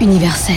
[0.00, 0.56] universel.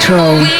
[0.00, 0.59] control.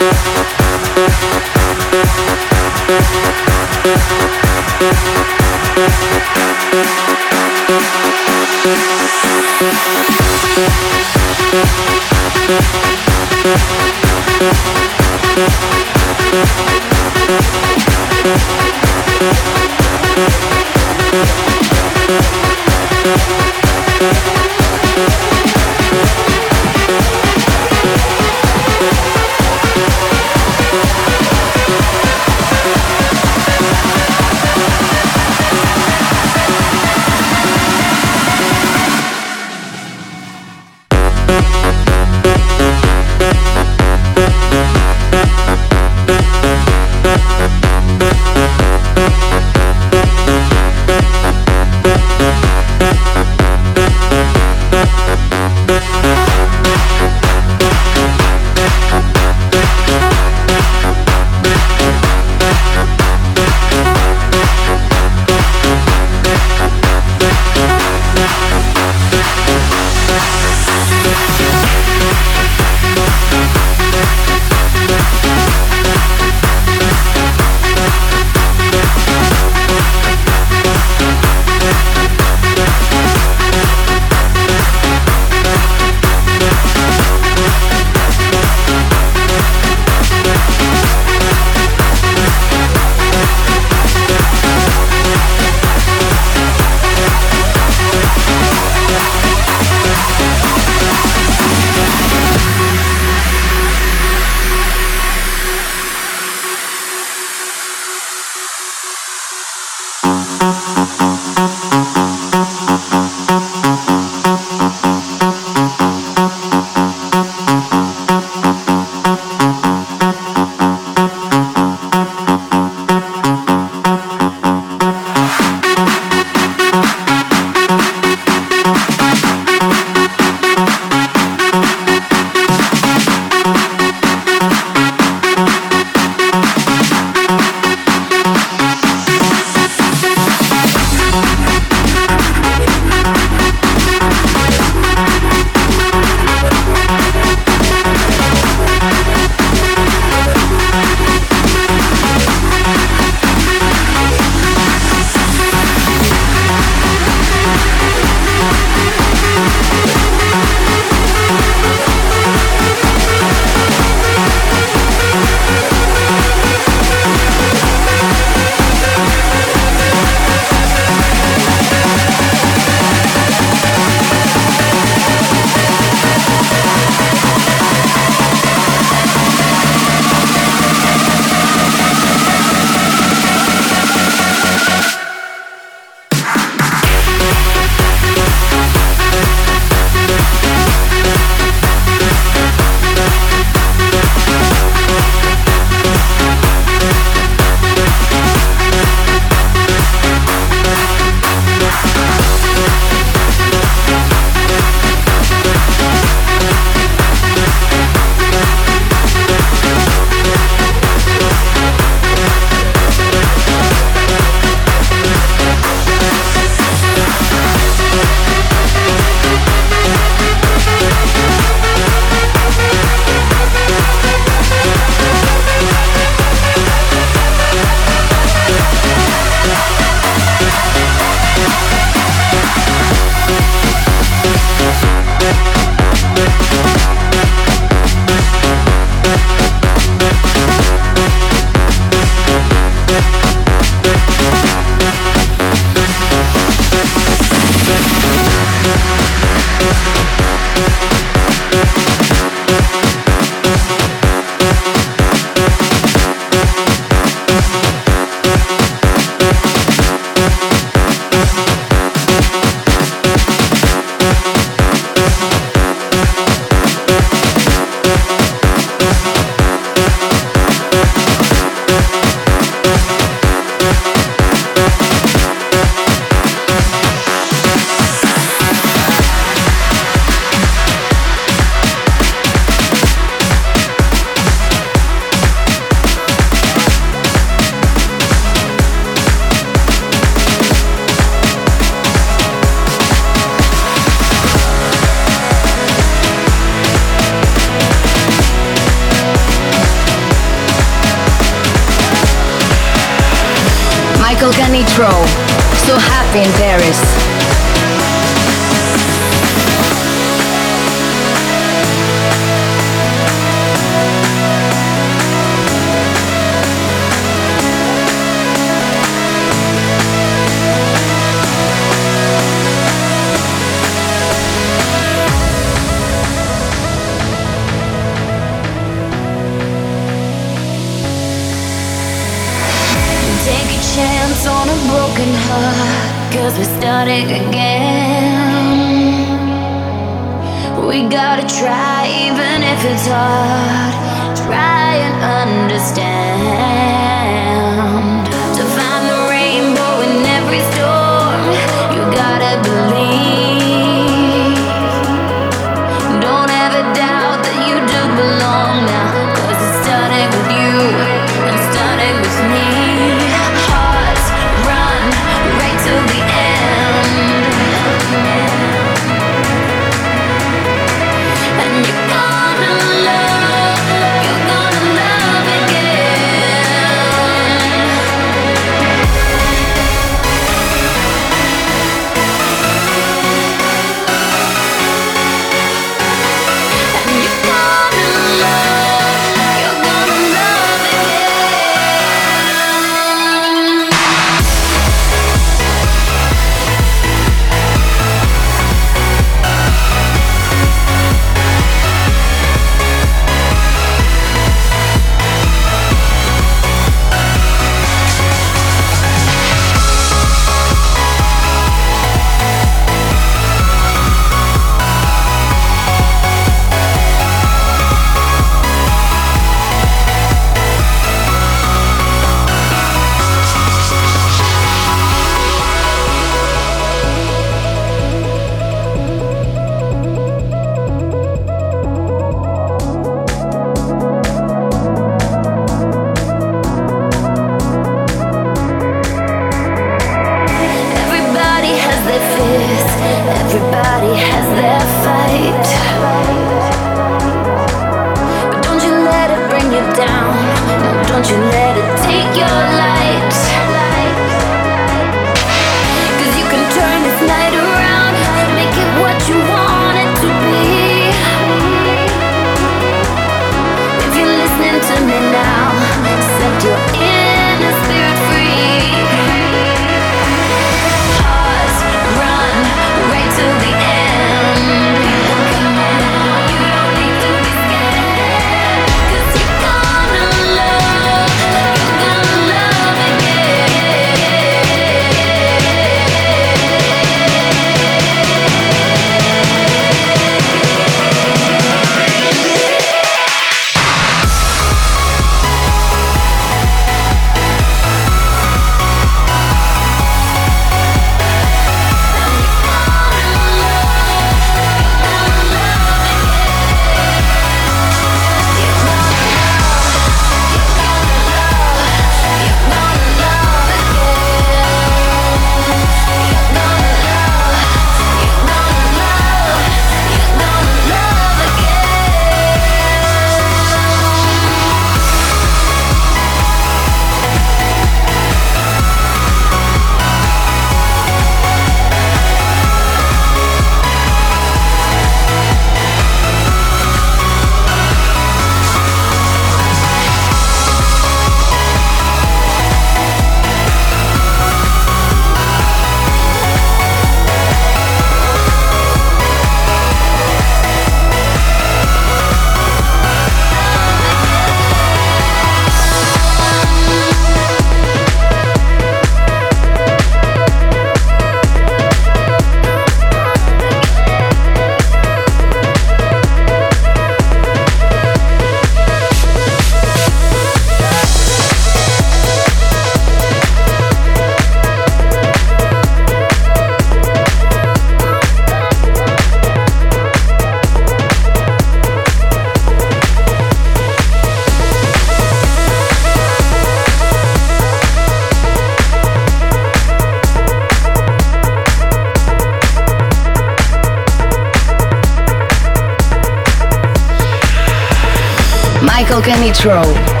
[599.01, 600.00] Michael Canitrot.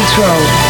[0.00, 0.69] Michael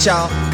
[0.00, 0.49] 脚。